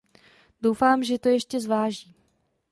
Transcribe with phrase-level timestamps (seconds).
[0.61, 2.15] Doufám, že to ještě zváží.